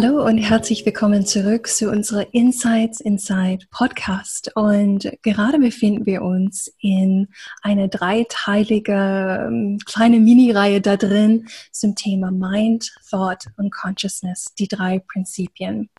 [0.00, 4.52] Hallo und herzlich willkommen zurück zu unserer Insights Inside Podcast.
[4.54, 7.26] Und gerade befinden wir uns in
[7.62, 15.00] einer dreiteilige ähm, kleine Mini-Reihe da drin zum Thema Mind, Thought und Consciousness, die drei
[15.00, 15.90] Prinzipien.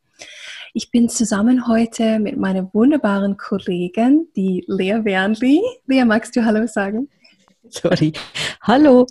[0.73, 5.61] Ich bin zusammen heute mit meiner wunderbaren Kollegin, die Lea Wernli.
[5.87, 7.09] Lea, magst du Hallo sagen?
[7.67, 8.13] Sorry.
[8.61, 9.07] Hallo.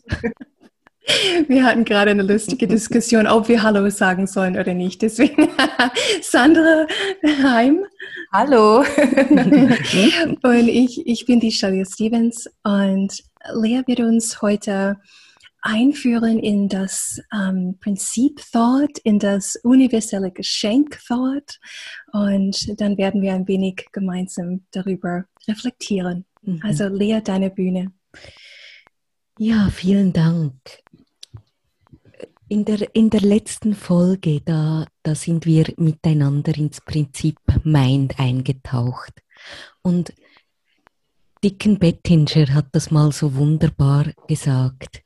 [1.49, 5.03] Wir hatten gerade eine lustige Diskussion, ob wir Hallo sagen sollen oder nicht.
[5.03, 5.49] Deswegen
[6.23, 6.87] Sandra
[7.43, 7.85] Heim.
[8.33, 8.81] Hallo.
[10.43, 13.23] und ich, ich bin die Shalia Stevens und
[13.55, 14.99] Lea wird uns heute
[15.63, 21.59] einführen in das ähm, Prinzip Thought, in das universelle Geschenk Thought
[22.13, 26.27] und dann werden wir ein wenig gemeinsam darüber reflektieren.
[26.43, 26.61] Mhm.
[26.63, 27.93] Also Lea, deine Bühne.
[29.39, 30.55] Ja, vielen Dank.
[32.51, 39.23] In der, in der letzten Folge, da, da sind wir miteinander ins Prinzip Mind eingetaucht.
[39.83, 40.15] Und
[41.45, 45.03] Dicken Bettinger hat das mal so wunderbar gesagt.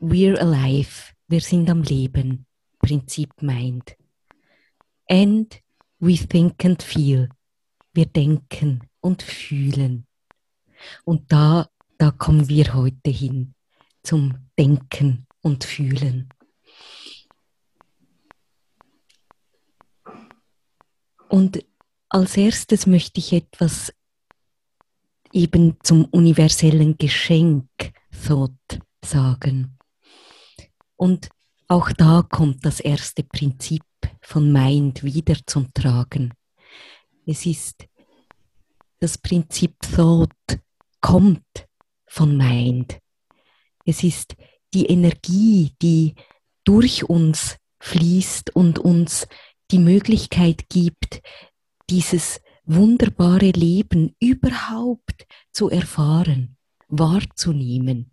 [0.00, 2.46] We're alive, wir sind am Leben,
[2.78, 3.94] Prinzip Mind.
[5.10, 5.60] And
[6.00, 7.28] we think and feel,
[7.92, 10.06] wir denken und fühlen.
[11.04, 13.54] Und da, da kommen wir heute hin,
[14.02, 16.28] zum Denken und fühlen.
[21.28, 21.64] Und
[22.08, 23.92] als erstes möchte ich etwas
[25.32, 27.68] eben zum universellen Geschenk
[28.26, 29.78] Thought sagen.
[30.96, 31.30] Und
[31.68, 33.82] auch da kommt das erste Prinzip
[34.20, 36.34] von Mind wieder zum Tragen.
[37.24, 37.86] Es ist
[39.00, 40.60] das Prinzip Thought
[41.00, 41.66] kommt
[42.06, 42.98] von Mind.
[43.84, 44.36] Es ist
[44.74, 46.14] die Energie, die
[46.64, 49.26] durch uns fließt und uns
[49.70, 51.20] die Möglichkeit gibt,
[51.90, 56.56] dieses wunderbare Leben überhaupt zu erfahren,
[56.88, 58.12] wahrzunehmen,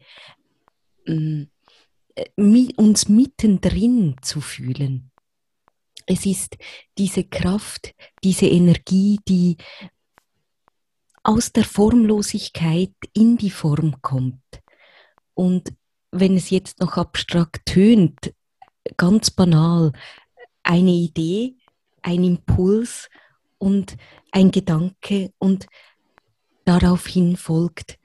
[1.05, 1.43] mm,
[2.77, 5.11] uns mittendrin zu fühlen.
[6.05, 6.57] Es ist
[6.97, 7.93] diese Kraft,
[8.23, 9.57] diese Energie, die
[11.23, 14.41] aus der Formlosigkeit in die Form kommt
[15.35, 15.71] und
[16.11, 18.33] wenn es jetzt noch abstrakt tönt,
[18.97, 19.91] ganz banal,
[20.63, 21.55] eine Idee,
[22.01, 23.09] ein Impuls
[23.57, 23.97] und
[24.31, 25.67] ein Gedanke und
[26.65, 27.97] daraufhin folgt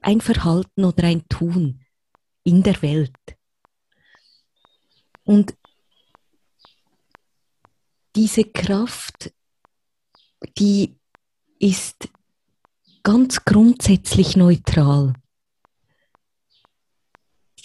[0.00, 1.84] ein Verhalten oder ein Tun
[2.44, 3.16] in der Welt.
[5.24, 5.56] Und
[8.14, 9.32] diese Kraft,
[10.56, 10.96] die
[11.58, 12.08] ist
[13.02, 15.14] ganz grundsätzlich neutral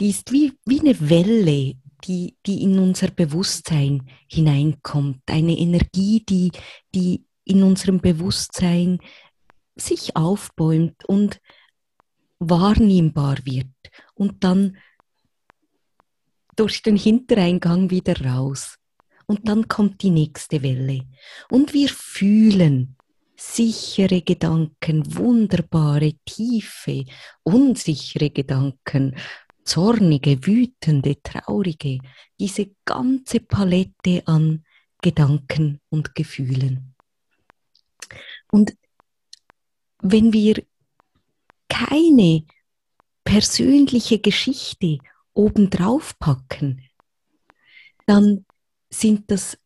[0.01, 5.21] die ist wie, wie eine Welle, die, die in unser Bewusstsein hineinkommt.
[5.27, 6.51] Eine Energie, die,
[6.95, 8.99] die in unserem Bewusstsein
[9.75, 11.39] sich aufbäumt und
[12.39, 13.67] wahrnehmbar wird
[14.15, 14.77] und dann
[16.55, 18.77] durch den Hintereingang wieder raus.
[19.27, 21.07] Und dann kommt die nächste Welle.
[21.49, 22.97] Und wir fühlen
[23.37, 27.05] sichere Gedanken, wunderbare, tiefe,
[27.43, 29.15] unsichere Gedanken,
[29.63, 31.99] zornige, wütende, traurige,
[32.39, 34.63] diese ganze Palette an
[35.01, 36.95] Gedanken und Gefühlen.
[38.51, 38.75] Und
[40.01, 40.63] wenn wir
[41.69, 42.43] keine
[43.23, 44.97] persönliche Geschichte
[45.33, 46.83] obendrauf packen,
[48.05, 48.45] dann
[48.89, 49.57] sind das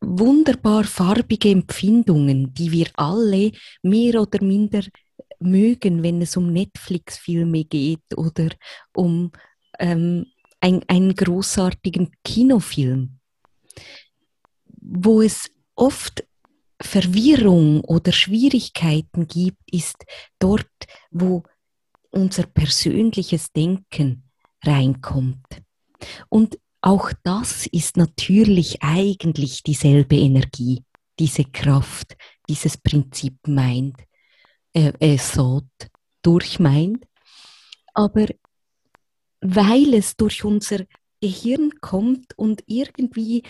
[0.00, 3.52] wunderbar farbige Empfindungen, die wir alle
[3.82, 4.82] mehr oder minder
[5.38, 8.48] mögen, wenn es um Netflix-Filme geht oder
[8.94, 9.32] um
[9.78, 10.26] ähm,
[10.60, 13.18] ein, einen großartigen Kinofilm,
[14.80, 16.24] wo es oft
[16.80, 19.96] Verwirrung oder Schwierigkeiten gibt, ist
[20.38, 20.68] dort,
[21.10, 21.42] wo
[22.10, 24.24] unser persönliches Denken
[24.62, 25.62] reinkommt.
[26.28, 30.84] Und auch das ist natürlich eigentlich dieselbe Energie,
[31.18, 32.16] diese Kraft,
[32.48, 34.05] dieses Prinzip meint
[34.76, 35.88] äh, äh, Thought
[36.22, 37.06] durch meint.
[37.94, 38.26] Aber
[39.40, 40.84] weil es durch unser
[41.20, 43.42] Gehirn kommt und irgendwie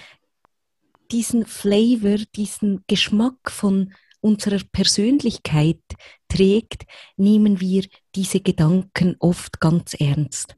[1.11, 5.83] diesen Flavor, diesen Geschmack von unserer Persönlichkeit
[6.29, 6.85] trägt,
[7.17, 7.85] nehmen wir
[8.15, 10.57] diese Gedanken oft ganz ernst.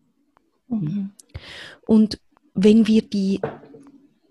[0.68, 1.12] Mhm.
[1.86, 2.20] Und
[2.54, 3.40] wenn wir die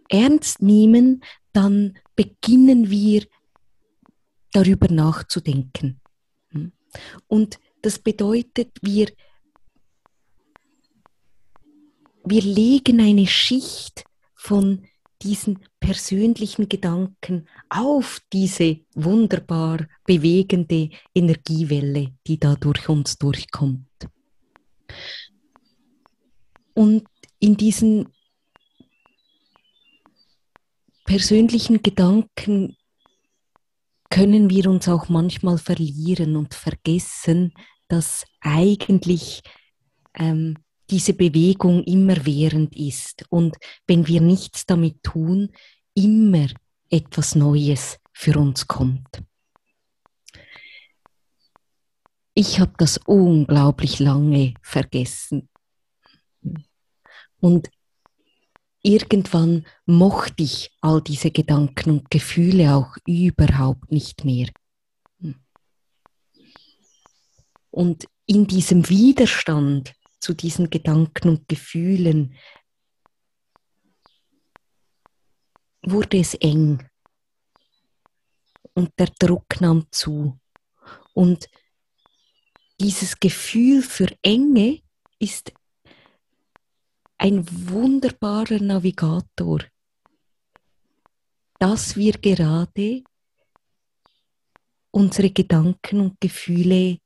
[0.09, 3.25] ernst nehmen, dann beginnen wir
[4.51, 5.99] darüber nachzudenken.
[7.27, 9.11] Und das bedeutet, wir,
[12.25, 14.03] wir legen eine Schicht
[14.35, 14.87] von
[15.21, 23.87] diesen persönlichen Gedanken auf diese wunderbar bewegende Energiewelle, die da durch uns durchkommt.
[26.73, 27.07] Und
[27.39, 28.09] in diesen
[31.05, 32.77] persönlichen Gedanken
[34.09, 37.53] können wir uns auch manchmal verlieren und vergessen,
[37.87, 39.41] dass eigentlich
[40.13, 40.57] ähm,
[40.89, 43.57] diese Bewegung immerwährend ist und
[43.87, 45.51] wenn wir nichts damit tun,
[45.93, 46.47] immer
[46.89, 49.23] etwas Neues für uns kommt.
[52.33, 55.49] Ich habe das unglaublich lange vergessen.
[57.39, 57.69] Und
[58.81, 64.49] irgendwann mochte ich all diese Gedanken und Gefühle auch überhaupt nicht mehr.
[67.71, 72.35] Und in diesem Widerstand zu diesen Gedanken und Gefühlen
[75.83, 76.87] wurde es eng
[78.73, 80.39] und der Druck nahm zu.
[81.13, 81.47] Und
[82.79, 84.81] dieses Gefühl für Enge
[85.19, 85.51] ist
[87.17, 89.59] ein wunderbarer Navigator,
[91.59, 93.03] dass wir gerade
[94.91, 96.99] unsere Gedanken und Gefühle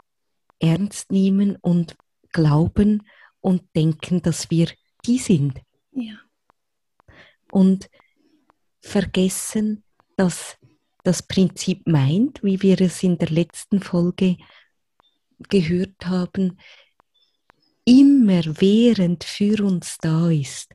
[0.60, 1.96] ernst nehmen und
[2.32, 3.08] glauben
[3.40, 4.68] und denken, dass wir
[5.06, 5.60] die sind.
[5.92, 6.16] Ja.
[7.52, 7.90] Und
[8.82, 9.84] vergessen,
[10.16, 10.58] dass
[11.04, 14.38] das Prinzip meint, wie wir es in der letzten Folge
[15.50, 16.60] gehört haben,
[17.86, 20.74] immer während für uns da ist,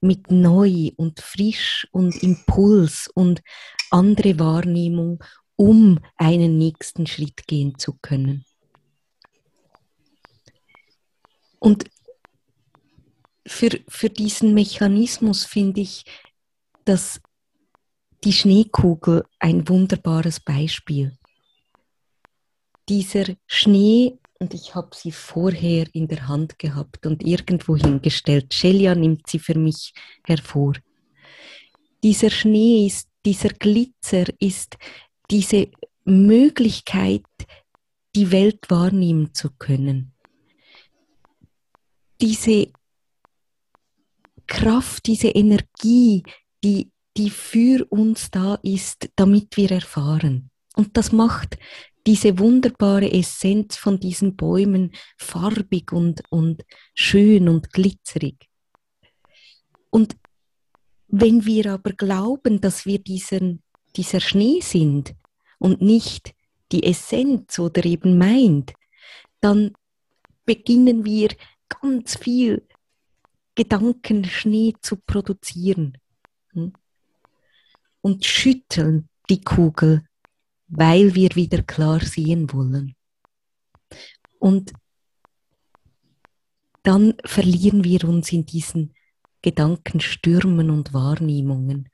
[0.00, 3.42] mit neu und frisch und Impuls und
[3.90, 5.22] andere Wahrnehmung,
[5.56, 8.44] um einen nächsten Schritt gehen zu können.
[11.58, 11.90] Und
[13.46, 16.04] für, für diesen Mechanismus finde ich,
[16.84, 17.20] dass
[18.24, 21.16] die Schneekugel ein wunderbares Beispiel.
[22.88, 28.94] Dieser Schnee, und ich habe sie vorher in der Hand gehabt und irgendwo hingestellt, Shelia
[28.94, 29.92] nimmt sie für mich
[30.24, 30.74] hervor.
[32.02, 34.76] Dieser Schnee ist, dieser Glitzer ist
[35.30, 35.68] diese
[36.04, 37.24] Möglichkeit,
[38.14, 40.12] die Welt wahrnehmen zu können
[42.20, 42.72] diese
[44.46, 46.22] Kraft, diese Energie,
[46.62, 50.50] die, die für uns da ist, damit wir erfahren.
[50.74, 51.58] Und das macht
[52.06, 56.64] diese wunderbare Essenz von diesen Bäumen farbig und, und
[56.94, 58.48] schön und glitzerig.
[59.90, 60.16] Und
[61.08, 63.62] wenn wir aber glauben, dass wir diesen,
[63.96, 65.14] dieser Schnee sind
[65.58, 66.34] und nicht
[66.72, 68.72] die Essenz oder eben meint,
[69.40, 69.72] dann
[70.44, 71.30] beginnen wir
[71.68, 72.66] ganz viel
[73.54, 75.98] Gedankenschnee zu produzieren
[76.52, 76.72] hm?
[78.00, 80.04] und schütteln die Kugel,
[80.68, 82.94] weil wir wieder klar sehen wollen.
[84.38, 84.72] Und
[86.82, 88.94] dann verlieren wir uns in diesen
[89.42, 91.88] Gedankenstürmen und Wahrnehmungen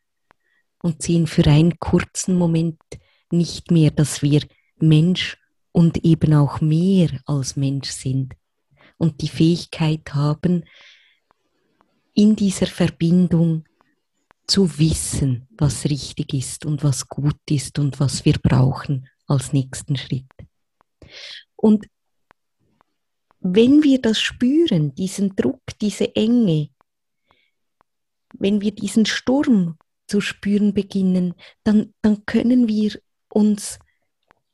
[0.82, 2.80] und sehen für einen kurzen Moment
[3.30, 4.42] nicht mehr, dass wir
[4.78, 5.38] Mensch
[5.70, 8.34] und eben auch mehr als Mensch sind
[8.98, 10.64] und die Fähigkeit haben,
[12.14, 13.64] in dieser Verbindung
[14.52, 19.96] zu wissen, was richtig ist und was gut ist und was wir brauchen als nächsten
[19.96, 20.30] Schritt.
[21.56, 21.86] Und
[23.40, 26.68] wenn wir das spüren, diesen Druck, diese Enge,
[28.34, 31.32] wenn wir diesen Sturm zu spüren beginnen,
[31.64, 33.78] dann, dann können wir uns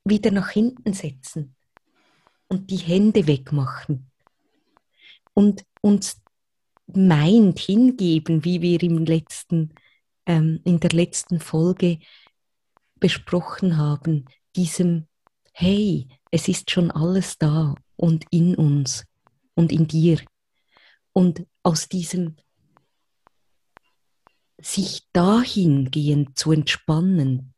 [0.05, 1.57] wieder nach hinten setzen
[2.47, 4.13] und die Hände wegmachen
[5.35, 6.23] und uns
[6.87, 9.75] meint, hingeben, wie wir im letzten,
[10.29, 11.99] ähm, in der letzten Folge
[13.01, 15.09] besprochen haben, diesem,
[15.53, 19.05] hey, es ist schon alles da und in uns
[19.55, 20.21] und in dir.
[21.13, 22.37] Und aus diesem
[24.61, 27.55] sich dahingehend zu entspannen,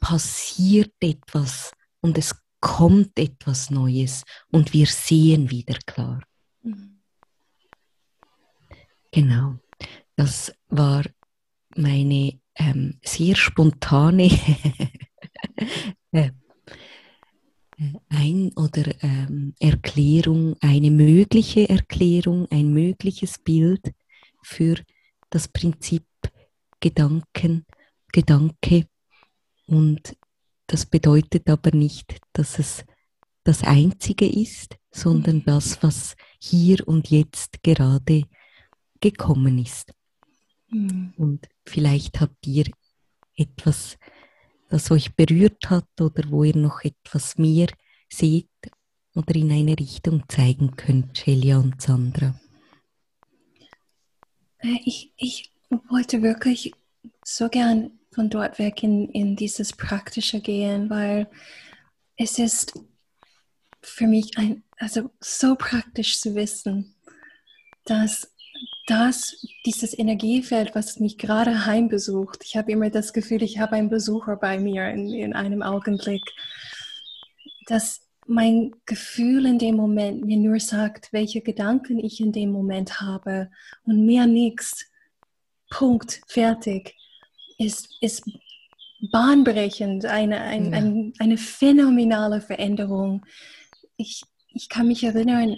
[0.00, 6.22] passiert etwas und es kommt etwas Neues und wir sehen wieder klar.
[6.62, 7.00] Mhm.
[9.10, 9.58] Genau.
[10.16, 11.04] das war
[11.76, 14.30] meine ähm, sehr spontane
[16.12, 16.30] äh,
[18.08, 23.92] ein oder ähm, Erklärung, eine mögliche Erklärung, ein mögliches Bild
[24.42, 24.76] für
[25.30, 26.04] das Prinzip
[26.80, 27.66] Gedanken,
[28.12, 28.86] Gedanke.
[29.66, 30.16] Und
[30.66, 32.84] das bedeutet aber nicht, dass es
[33.42, 35.44] das Einzige ist, sondern mhm.
[35.44, 38.24] das, was hier und jetzt gerade
[39.00, 39.92] gekommen ist.
[40.68, 41.12] Mhm.
[41.16, 42.66] Und vielleicht habt ihr
[43.36, 43.98] etwas
[44.74, 47.68] das euch berührt hat oder wo ihr noch etwas mehr
[48.08, 48.48] seht
[49.14, 52.38] oder in eine Richtung zeigen könnt, Celia und Sandra?
[54.58, 55.52] Äh, ich, ich
[55.88, 56.72] wollte wirklich
[57.24, 61.28] so gern von dort weg in, in dieses Praktische gehen, weil
[62.16, 62.78] es ist
[63.82, 66.96] für mich ein, also so praktisch zu wissen,
[67.84, 68.33] dass
[68.86, 73.88] das, dieses Energiefeld, was mich gerade heimbesucht, ich habe immer das Gefühl, ich habe einen
[73.88, 76.22] Besucher bei mir in, in einem Augenblick,
[77.66, 83.00] dass mein Gefühl in dem Moment mir nur sagt, welche Gedanken ich in dem Moment
[83.00, 83.50] habe
[83.84, 84.86] und mehr nichts.
[85.70, 86.94] Punkt, fertig.
[87.58, 88.24] Ist, ist
[89.12, 90.78] bahnbrechend, eine, ein, ja.
[90.78, 93.24] ein, eine phänomenale Veränderung.
[93.96, 95.56] Ich, ich kann mich erinnern,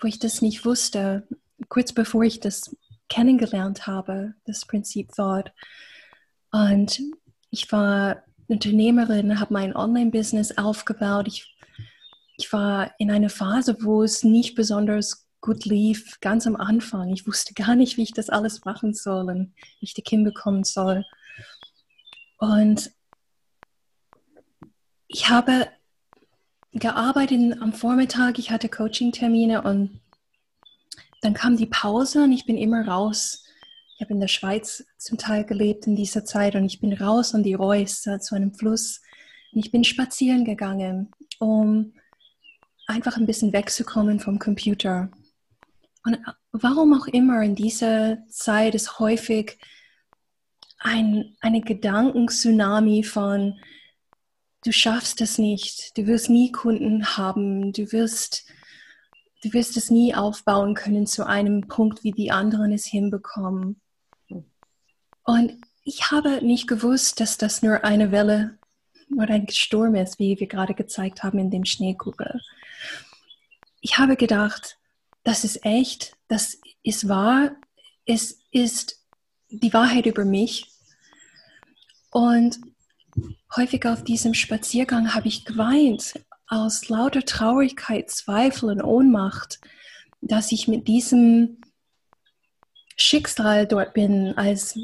[0.00, 1.26] wo ich das nicht wusste,
[1.68, 2.76] kurz bevor ich das
[3.08, 5.52] kennengelernt habe, das Prinzip Thought.
[6.50, 7.00] Und
[7.50, 11.28] ich war Unternehmerin, habe mein Online-Business aufgebaut.
[11.28, 11.56] Ich,
[12.36, 17.12] ich war in einer Phase, wo es nicht besonders gut lief, ganz am Anfang.
[17.12, 20.30] Ich wusste gar nicht, wie ich das alles machen soll und wie ich die Kinder
[20.30, 21.04] bekommen soll.
[22.38, 22.90] Und
[25.06, 25.68] ich habe
[26.72, 30.00] gearbeitet am Vormittag, ich hatte Coaching-Termine und
[31.24, 33.44] dann kam die Pause und ich bin immer raus.
[33.94, 37.34] Ich habe in der Schweiz zum Teil gelebt in dieser Zeit und ich bin raus
[37.34, 39.00] an die Reuss zu einem Fluss
[39.52, 41.94] und ich bin spazieren gegangen, um
[42.86, 45.10] einfach ein bisschen wegzukommen vom Computer.
[46.04, 46.18] Und
[46.52, 49.58] warum auch immer in dieser Zeit ist häufig
[50.78, 53.58] ein eine Gedankentsunami von
[54.64, 58.44] du schaffst es nicht, du wirst nie Kunden haben, du wirst
[59.44, 63.80] du wirst es nie aufbauen können zu einem Punkt, wie die anderen es hinbekommen.
[65.22, 65.52] Und
[65.84, 68.58] ich habe nicht gewusst, dass das nur eine Welle
[69.16, 72.40] oder ein Sturm ist, wie wir gerade gezeigt haben in dem Schneekugel.
[73.80, 74.78] Ich habe gedacht,
[75.24, 77.54] das ist echt, das ist wahr,
[78.06, 78.98] es ist
[79.50, 80.70] die Wahrheit über mich.
[82.10, 82.60] Und
[83.54, 86.14] häufig auf diesem Spaziergang habe ich geweint,
[86.54, 89.60] aus lauter Traurigkeit, Zweifel und Ohnmacht,
[90.20, 91.60] dass ich mit diesem
[92.96, 94.78] Schicksal dort bin, als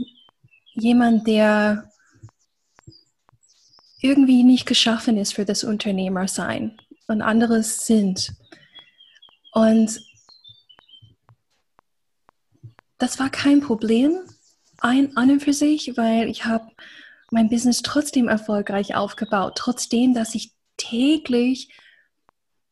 [0.72, 1.90] jemand, der
[4.00, 8.32] irgendwie nicht geschaffen ist für das Unternehmersein und anderes sind.
[9.52, 10.00] Und
[12.98, 14.18] das war kein Problem
[14.78, 16.70] ein, an und für sich, weil ich habe
[17.30, 21.68] mein Business trotzdem erfolgreich aufgebaut, trotzdem, dass ich täglich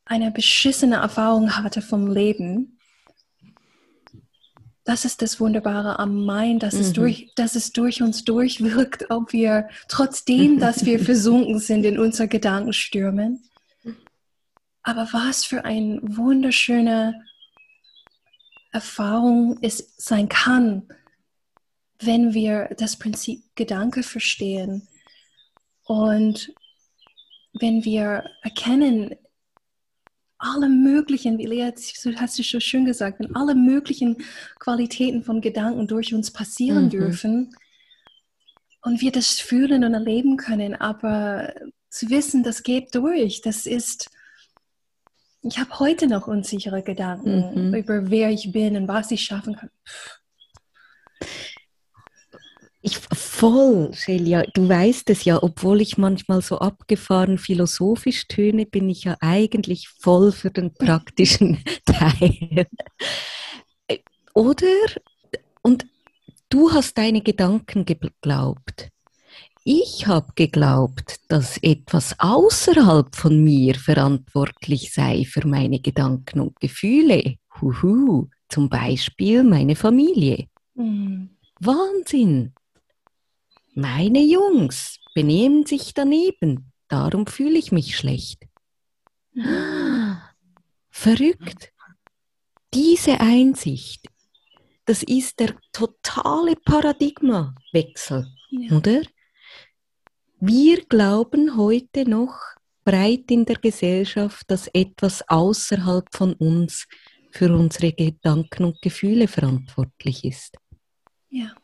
[0.05, 2.79] eine beschissene Erfahrung hatte vom Leben,
[4.89, 6.81] das ist das Wunderbare am Mind, dass, mhm.
[6.81, 11.99] es, durch, dass es durch uns durchwirkt, ob wir trotzdem, dass wir versunken sind in
[11.99, 13.43] unsere Gedankenstürmen.
[14.83, 17.23] Aber was für eine wunderschöne
[18.73, 20.89] Erfahrung es sein kann,
[22.01, 24.89] wenn wir das Prinzip Gedanke verstehen
[25.85, 26.55] und
[27.53, 29.15] wenn wir erkennen,
[30.39, 31.73] alle möglichen, wie Lea,
[32.05, 34.19] du hast es so schön gesagt, wenn alle möglichen
[34.61, 36.91] Qualitäten von Gedanken durch uns passieren mhm.
[36.91, 37.57] dürfen
[38.83, 41.55] und wir das fühlen und erleben können, aber
[41.91, 44.11] zu wissen, das geht durch, das ist,
[45.43, 47.75] ich habe heute noch unsichere Gedanken mhm.
[47.75, 49.71] über wer ich bin und was ich schaffen kann.
[52.89, 58.89] Ich voll, Celia, du weißt es ja, obwohl ich manchmal so abgefahren philosophisch töne, bin
[58.89, 62.67] ich ja eigentlich voll für den praktischen Teil.
[64.33, 64.87] Oder?
[65.61, 65.85] Und
[66.49, 68.89] du hast deine Gedanken geglaubt.
[69.65, 77.35] Ich habe geglaubt, dass etwas außerhalb von mir verantwortlich sei für meine Gedanken und Gefühle.
[77.61, 80.47] Huhu, zum Beispiel meine Familie.
[80.75, 81.29] Mhm.
[81.61, 82.55] Wahnsinn!
[83.81, 88.43] Meine Jungs benehmen sich daneben, darum fühle ich mich schlecht.
[90.91, 91.73] Verrückt.
[92.75, 94.09] Diese Einsicht,
[94.85, 98.77] das ist der totale Paradigmawechsel, ja.
[98.77, 99.03] oder?
[100.41, 102.37] Wir glauben heute noch
[102.85, 106.89] breit in der Gesellschaft, dass etwas außerhalb von uns
[107.31, 110.57] für unsere Gedanken und Gefühle verantwortlich ist.
[111.31, 111.55] Ja.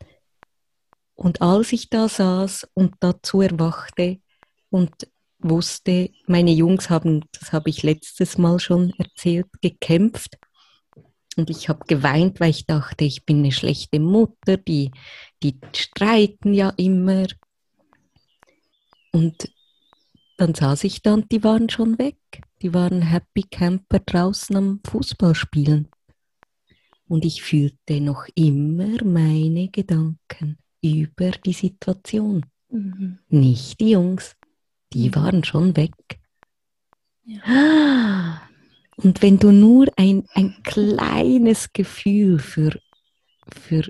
[1.15, 4.21] Und als ich da saß und dazu erwachte
[4.71, 4.93] und
[5.39, 10.39] wusste, meine Jungs haben, das habe ich letztes Mal schon erzählt, gekämpft.
[11.37, 14.91] Und ich habe geweint, weil ich dachte, ich bin eine schlechte Mutter, die,
[15.43, 17.27] die streiten ja immer.
[19.13, 19.53] Und
[20.37, 22.19] dann saß ich da und die waren schon weg.
[22.63, 25.89] Die waren Happy Camper draußen am Fußballspielen.
[27.07, 32.45] Und ich fühlte noch immer meine Gedanken über die Situation.
[32.71, 33.19] Mhm.
[33.29, 34.37] Nicht die Jungs,
[34.93, 35.15] die mhm.
[35.15, 35.95] waren schon weg.
[37.25, 38.41] Ja.
[38.97, 42.79] Und wenn du nur ein, ein kleines Gefühl für,
[43.53, 43.89] für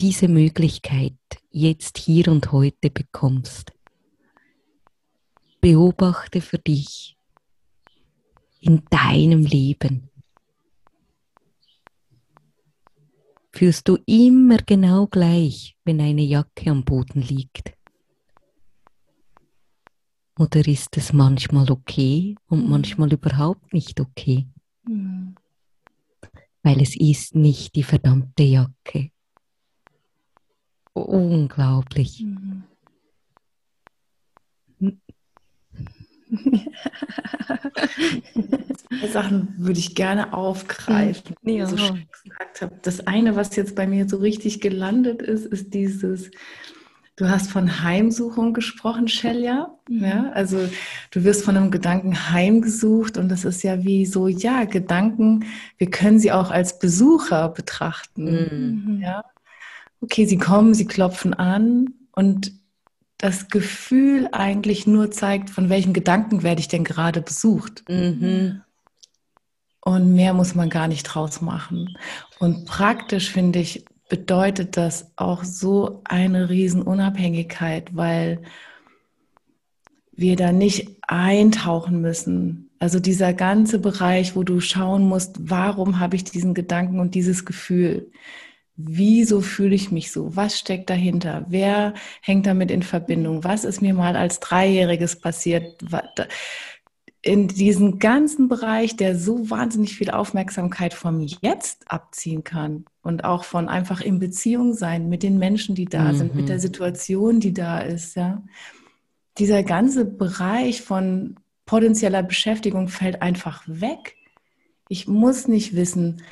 [0.00, 1.16] diese Möglichkeit
[1.50, 3.72] jetzt hier und heute bekommst,
[5.60, 7.16] beobachte für dich
[8.60, 10.08] in deinem Leben.
[13.52, 17.72] Fühlst du immer genau gleich, wenn eine Jacke am Boden liegt?
[20.38, 22.70] Oder ist es manchmal okay und mhm.
[22.70, 24.46] manchmal überhaupt nicht okay?
[24.84, 25.34] Mhm.
[26.62, 29.10] Weil es ist nicht die verdammte Jacke.
[30.92, 32.22] Unglaublich.
[32.22, 32.64] Mhm.
[38.88, 41.48] Zwei Sachen würde ich gerne aufgreifen, ja.
[41.52, 42.78] wie ich so gesagt habe.
[42.82, 46.30] Das eine, was jetzt bei mir so richtig gelandet ist, ist dieses,
[47.18, 49.74] Du hast von Heimsuchung gesprochen, Shelia.
[49.88, 50.04] Mhm.
[50.04, 50.68] Ja, also
[51.10, 55.44] du wirst von einem Gedanken heimgesucht und das ist ja wie so, ja, Gedanken,
[55.78, 58.92] wir können sie auch als Besucher betrachten.
[58.94, 59.00] Mhm.
[59.02, 59.24] Ja,
[60.00, 62.52] okay, sie kommen, sie klopfen an und
[63.18, 67.84] das Gefühl eigentlich nur zeigt, von welchen Gedanken werde ich denn gerade besucht.
[67.88, 68.62] Mhm.
[69.80, 71.96] Und mehr muss man gar nicht draus machen.
[72.38, 78.42] Und praktisch finde ich, bedeutet das auch so eine Riesenunabhängigkeit, weil
[80.12, 82.70] wir da nicht eintauchen müssen.
[82.78, 87.44] Also dieser ganze Bereich, wo du schauen musst, warum habe ich diesen Gedanken und dieses
[87.44, 88.10] Gefühl?
[88.80, 90.36] Wieso fühle ich mich so?
[90.36, 91.44] Was steckt dahinter?
[91.48, 93.42] Wer hängt damit in Verbindung?
[93.42, 95.84] Was ist mir mal als Dreijähriges passiert?
[97.20, 103.44] In diesen ganzen Bereich, der so wahnsinnig viel Aufmerksamkeit vom Jetzt abziehen kann, und auch
[103.44, 106.16] von einfach in Beziehung sein mit den Menschen, die da mhm.
[106.16, 106.60] sind, mit der mhm.
[106.60, 108.42] Situation, die da ist, ja.
[109.38, 114.16] Dieser ganze Bereich von potenzieller Beschäftigung fällt einfach weg.
[114.88, 116.22] Ich muss nicht wissen,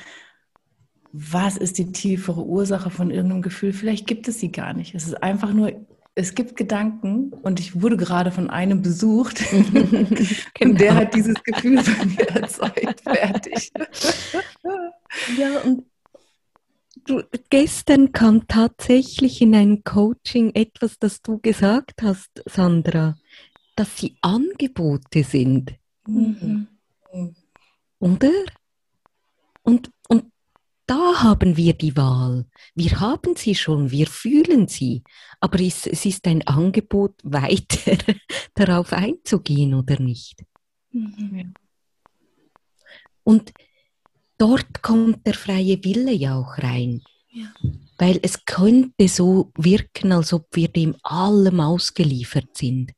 [1.19, 3.73] was ist die tiefere Ursache von irgendeinem Gefühl.
[3.73, 4.93] Vielleicht gibt es sie gar nicht.
[4.93, 5.73] Es ist einfach nur,
[6.13, 9.97] es gibt Gedanken und ich wurde gerade von einem besucht genau.
[10.61, 13.01] und der hat dieses Gefühl bei mir erzeugt.
[13.01, 13.71] Fertig.
[15.37, 15.83] Ja, und
[17.05, 23.17] Du, gestern kam tatsächlich in einem Coaching etwas, das du gesagt hast, Sandra,
[23.77, 25.75] dass sie Angebote sind.
[26.05, 26.67] Mhm.
[27.99, 28.31] Oder?
[29.63, 29.91] Und, und
[30.87, 32.45] da haben wir die Wahl.
[32.73, 35.03] Wir haben sie schon, wir fühlen sie.
[35.39, 37.97] Aber es, es ist ein Angebot, weiter
[38.55, 40.43] darauf einzugehen oder nicht.
[40.91, 41.53] Mhm.
[43.23, 43.53] Und
[44.37, 47.03] dort kommt der freie Wille ja auch rein.
[47.31, 47.53] Ja.
[47.97, 52.93] Weil es könnte so wirken, als ob wir dem allem ausgeliefert sind.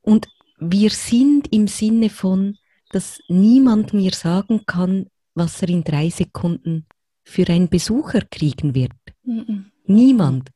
[0.00, 2.56] Und wir sind im Sinne von,
[2.90, 6.86] dass niemand mir sagen kann, was er in drei Sekunden
[7.24, 8.92] für einen Besucher kriegen wird.
[9.24, 9.70] Mhm.
[9.86, 10.50] Niemand.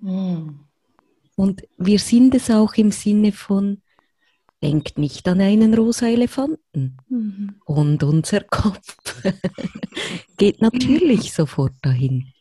[0.00, 0.60] Mhm.
[1.36, 3.82] Und wir sind es auch im Sinne von,
[4.62, 6.98] denkt nicht an einen rosa Elefanten.
[7.08, 7.56] Mhm.
[7.64, 8.96] Und unser Kopf
[10.36, 12.32] geht natürlich sofort dahin.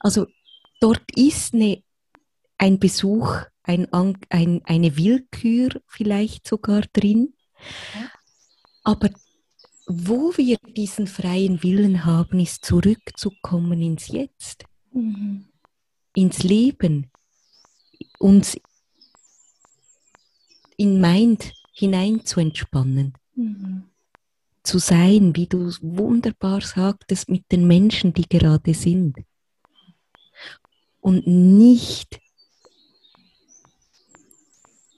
[0.00, 0.26] Also
[0.80, 1.82] dort ist eine,
[2.58, 7.34] ein Besuch, ein, ein, eine Willkür vielleicht sogar drin.
[8.84, 9.10] Aber
[9.86, 15.46] wo wir diesen freien Willen haben, ist zurückzukommen ins Jetzt, mhm.
[16.14, 17.10] ins Leben,
[18.18, 18.58] uns
[20.76, 23.14] in Mind hinein zu entspannen.
[23.34, 23.84] Mhm.
[24.64, 29.16] Zu sein, wie du wunderbar sagtest, mit den Menschen, die gerade sind.
[31.00, 32.20] Und nicht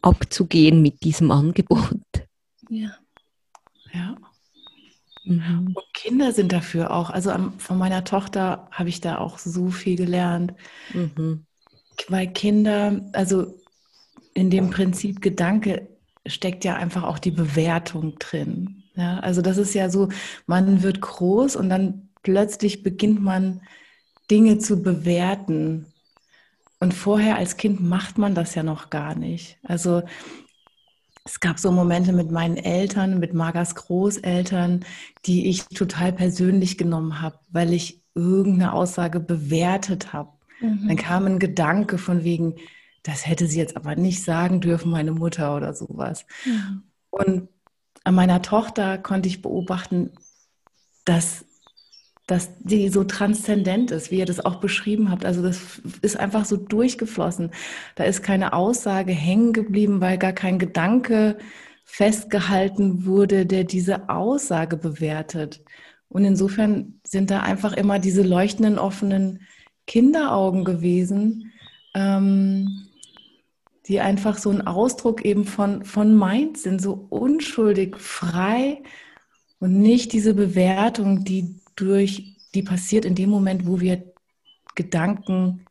[0.00, 2.00] abzugehen mit diesem Angebot.
[2.70, 2.96] Ja.
[3.92, 4.16] Ja.
[5.28, 5.72] Mhm.
[5.74, 9.96] Und Kinder sind dafür auch, also von meiner Tochter habe ich da auch so viel
[9.96, 10.54] gelernt.
[10.92, 11.44] Mhm.
[12.08, 13.54] Weil Kinder, also
[14.34, 15.88] in dem Prinzip Gedanke
[16.26, 18.84] steckt ja einfach auch die Bewertung drin.
[18.94, 20.08] Ja, also das ist ja so,
[20.46, 23.62] man wird groß und dann plötzlich beginnt man
[24.30, 25.86] Dinge zu bewerten.
[26.80, 29.58] Und vorher als Kind macht man das ja noch gar nicht.
[29.62, 30.02] Also
[31.28, 34.84] es gab so Momente mit meinen Eltern, mit Margas Großeltern,
[35.26, 40.32] die ich total persönlich genommen habe, weil ich irgendeine Aussage bewertet habe.
[40.60, 40.88] Mhm.
[40.88, 42.54] Dann kam ein Gedanke von wegen,
[43.02, 46.24] das hätte sie jetzt aber nicht sagen dürfen, meine Mutter oder sowas.
[46.46, 46.84] Mhm.
[47.10, 47.48] Und
[48.04, 50.12] an meiner Tochter konnte ich beobachten,
[51.04, 51.44] dass
[52.28, 55.24] dass die so transzendent ist, wie ihr das auch beschrieben habt.
[55.24, 57.50] Also das ist einfach so durchgeflossen.
[57.94, 61.38] Da ist keine Aussage hängen geblieben, weil gar kein Gedanke
[61.84, 65.64] festgehalten wurde, der diese Aussage bewertet.
[66.10, 69.40] Und insofern sind da einfach immer diese leuchtenden, offenen
[69.86, 71.50] Kinderaugen gewesen,
[71.94, 72.88] ähm,
[73.86, 78.82] die einfach so ein Ausdruck eben von, von Mind sind, so unschuldig, frei
[79.60, 84.02] und nicht diese Bewertung, die durch, die passiert in dem Moment, wo wir
[84.74, 85.66] Gedanken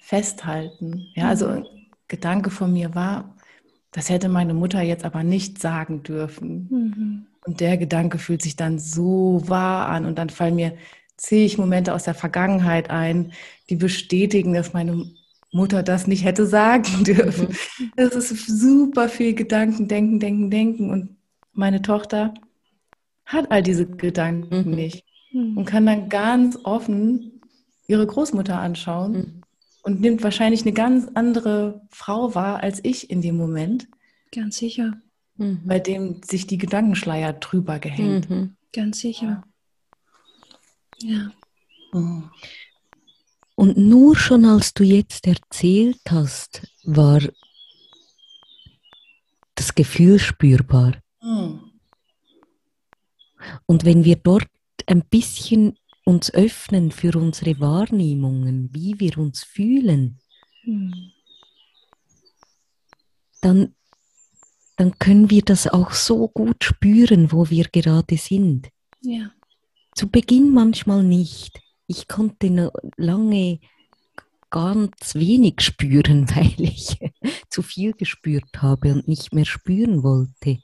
[0.00, 1.06] festhalten.
[1.14, 1.66] Ja, also ein
[2.08, 3.34] Gedanke von mir war,
[3.92, 6.68] das hätte meine Mutter jetzt aber nicht sagen dürfen.
[6.70, 7.26] Mhm.
[7.46, 10.76] Und der Gedanke fühlt sich dann so wahr an und dann fallen mir
[11.16, 13.32] zig Momente aus der Vergangenheit ein,
[13.70, 15.06] die bestätigen, dass meine
[15.52, 17.48] Mutter das nicht hätte sagen dürfen.
[17.78, 17.92] Mhm.
[17.96, 20.90] Das ist super viel Gedanken, denken, denken, denken.
[20.90, 21.16] Und
[21.52, 22.34] meine Tochter
[23.24, 24.74] hat all diese Gedanken mhm.
[24.74, 25.04] nicht
[25.34, 25.58] mhm.
[25.58, 27.42] und kann dann ganz offen
[27.86, 29.42] ihre Großmutter anschauen mhm.
[29.82, 33.88] und nimmt wahrscheinlich eine ganz andere Frau wahr als ich in dem Moment.
[34.32, 34.94] Ganz sicher.
[35.36, 35.60] Mhm.
[35.64, 38.30] Bei dem sich die Gedankenschleier drüber gehängt.
[38.30, 38.56] Mhm.
[38.72, 39.44] Ganz sicher.
[40.98, 41.30] Ja.
[41.92, 42.30] Mhm.
[43.56, 47.20] Und nur schon als du jetzt erzählt hast, war
[49.54, 50.94] das Gefühl spürbar.
[51.22, 51.60] Mhm.
[53.66, 54.46] Und wenn wir dort
[54.86, 60.18] ein bisschen uns öffnen für unsere Wahrnehmungen, wie wir uns fühlen,
[60.62, 60.92] hm.
[63.40, 63.74] dann,
[64.76, 68.68] dann können wir das auch so gut spüren, wo wir gerade sind.
[69.00, 69.30] Ja.
[69.94, 71.60] Zu Beginn manchmal nicht.
[71.86, 73.60] Ich konnte lange
[74.50, 76.98] ganz wenig spüren, weil ich
[77.48, 80.58] zu viel gespürt habe und nicht mehr spüren wollte.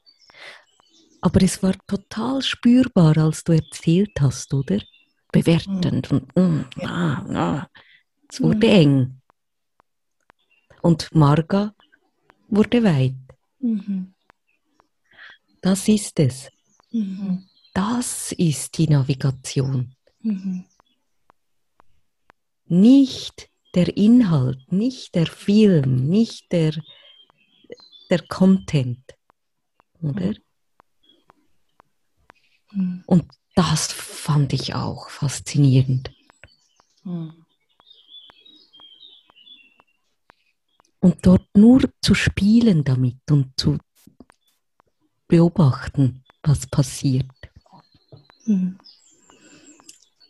[1.21, 4.81] Aber es war total spürbar, als du erzählt hast, oder?
[5.31, 6.27] Bewertend mhm.
[6.33, 7.69] und mm, ah, ah.
[8.27, 8.73] es wurde mhm.
[8.73, 9.21] eng.
[10.81, 11.73] Und Marga
[12.49, 13.15] wurde weit.
[13.59, 14.13] Mhm.
[15.61, 16.49] Das ist es.
[16.91, 17.47] Mhm.
[17.73, 19.95] Das ist die Navigation.
[20.21, 20.65] Mhm.
[22.65, 26.73] Nicht der Inhalt, nicht der Film, nicht der,
[28.09, 29.03] der Content.
[30.01, 30.33] Oder?
[32.71, 32.79] Mhm.
[32.79, 33.03] Hm.
[33.05, 36.11] Und das fand ich auch faszinierend.
[37.03, 37.33] Mhm.
[40.99, 43.79] Und dort nur zu spielen damit und zu
[45.27, 47.25] beobachten, was passiert.
[48.45, 48.77] Hm.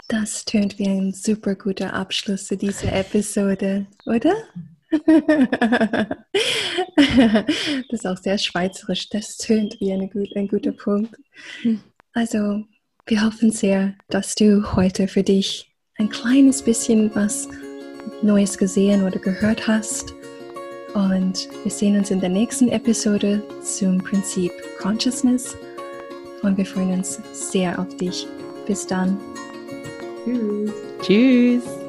[0.08, 4.34] Das tönt wie ein super guter Abschluss zu dieser Episode, oder?
[4.92, 6.18] das
[7.90, 9.10] ist auch sehr schweizerisch.
[9.10, 11.16] Das tönt wie eine, ein guter Punkt.
[12.14, 12.66] Also,
[13.06, 17.48] wir hoffen sehr, dass du heute für dich ein kleines bisschen was
[18.22, 20.14] Neues gesehen oder gehört hast.
[20.94, 25.56] Und wir sehen uns in der nächsten Episode zum Prinzip Consciousness.
[26.42, 28.28] Und wir freuen uns sehr auf dich.
[28.68, 29.18] Bis dann.
[30.26, 30.72] Tschüss.
[31.02, 31.81] Tschüss.